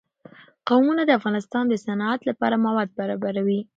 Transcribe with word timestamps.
قومونه 0.67 1.01
د 1.05 1.11
افغانستان 1.19 1.63
د 1.67 1.73
صنعت 1.85 2.19
لپاره 2.29 2.55
مواد 2.65 2.89
برابروي. 2.99 3.59